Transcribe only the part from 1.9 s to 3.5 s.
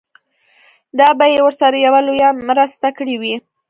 لويه مرسته کړې وي.